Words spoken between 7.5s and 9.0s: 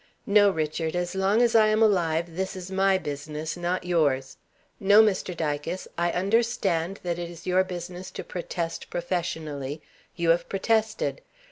business to protest